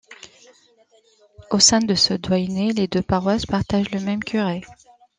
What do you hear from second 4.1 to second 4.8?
curé.